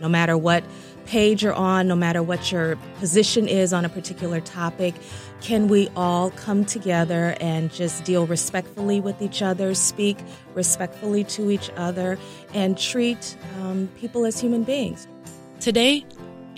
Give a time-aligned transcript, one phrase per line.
[0.00, 0.64] No matter what
[1.06, 4.94] page you're on, no matter what your position is on a particular topic,
[5.40, 10.18] can we all come together and just deal respectfully with each other, speak
[10.54, 12.18] respectfully to each other,
[12.54, 15.06] and treat um, people as human beings?
[15.60, 16.04] Today,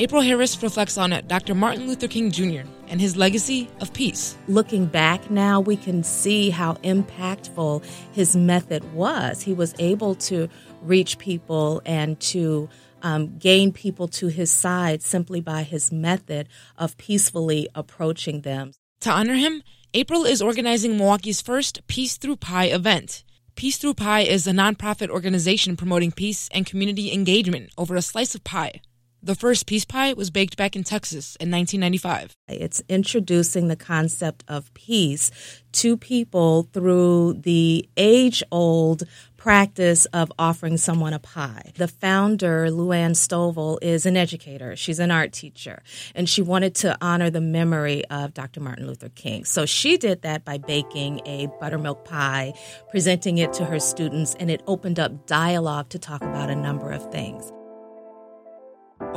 [0.00, 1.56] April Harris reflects on Dr.
[1.56, 2.60] Martin Luther King Jr.
[2.86, 4.36] and his legacy of peace.
[4.46, 9.42] Looking back now, we can see how impactful his method was.
[9.42, 10.48] He was able to
[10.82, 12.68] reach people and to
[13.02, 18.74] um, gain people to his side simply by his method of peacefully approaching them.
[19.00, 23.24] To honor him, April is organizing Milwaukee's first Peace Through Pie event.
[23.56, 28.36] Peace Through Pie is a nonprofit organization promoting peace and community engagement over a slice
[28.36, 28.80] of pie.
[29.20, 32.36] The first peace pie was baked back in Texas in 1995.
[32.46, 35.32] It's introducing the concept of peace
[35.72, 39.02] to people through the age old
[39.36, 41.72] practice of offering someone a pie.
[41.74, 44.76] The founder, Luann Stovall, is an educator.
[44.76, 45.82] She's an art teacher,
[46.14, 48.60] and she wanted to honor the memory of Dr.
[48.60, 49.44] Martin Luther King.
[49.44, 52.54] So she did that by baking a buttermilk pie,
[52.90, 56.92] presenting it to her students, and it opened up dialogue to talk about a number
[56.92, 57.52] of things.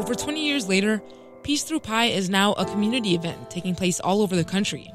[0.01, 0.99] Over 20 years later,
[1.43, 4.91] Peace Through Pie is now a community event taking place all over the country.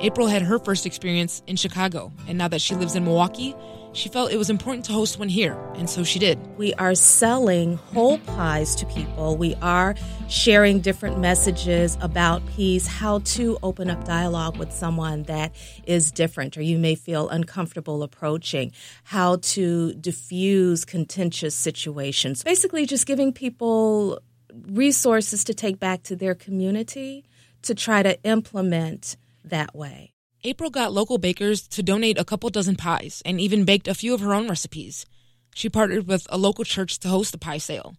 [0.00, 3.54] April had her first experience in Chicago, and now that she lives in Milwaukee,
[3.92, 6.36] she felt it was important to host one here, and so she did.
[6.58, 9.36] We are selling whole pies to people.
[9.36, 9.94] We are
[10.28, 15.54] sharing different messages about peace, how to open up dialogue with someone that
[15.84, 18.72] is different or you may feel uncomfortable approaching,
[19.04, 22.42] how to diffuse contentious situations.
[22.42, 24.20] Basically, just giving people
[24.66, 27.24] resources to take back to their community
[27.62, 30.12] to try to implement that way.
[30.42, 34.14] April got local bakers to donate a couple dozen pies and even baked a few
[34.14, 35.04] of her own recipes.
[35.54, 37.94] She partnered with a local church to host the pie sale.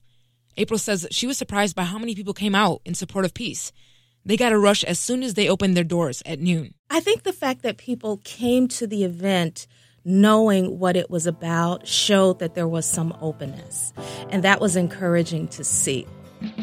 [0.57, 3.71] April says she was surprised by how many people came out in support of peace.
[4.25, 6.73] They got a rush as soon as they opened their doors at noon.
[6.89, 9.67] I think the fact that people came to the event
[10.03, 13.93] knowing what it was about showed that there was some openness,
[14.29, 16.07] and that was encouraging to see.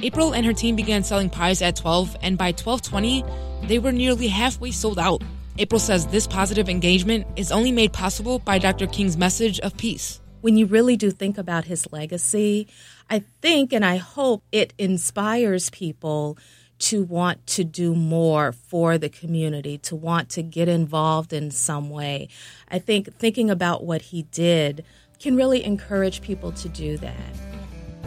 [0.03, 3.25] April and her team began selling pies at 12, and by 12:20,
[3.67, 5.23] they were nearly halfway sold out.
[5.59, 8.87] April says this positive engagement is only made possible by Dr.
[8.87, 10.21] King's message of peace.
[10.41, 12.69] When you really do think about his legacy,
[13.11, 16.39] I think and I hope it inspires people
[16.79, 21.91] to want to do more for the community, to want to get involved in some
[21.91, 22.29] way.
[22.71, 24.85] I think thinking about what he did
[25.19, 27.58] can really encourage people to do that.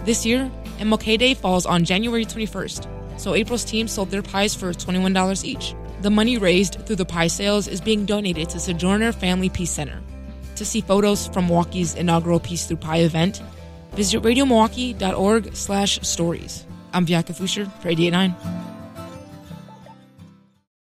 [0.03, 4.71] This year, MLK Day falls on January 21st, so April's team sold their pies for
[4.71, 5.75] $21 each.
[6.01, 10.01] The money raised through the pie sales is being donated to Sojourner Family Peace Center.
[10.55, 13.43] To see photos from Milwaukee's inaugural Peace Through Pie event,
[13.93, 16.65] visit radiomilwaukee.org slash stories.
[16.93, 18.70] I'm Bianca Fuscher for 889.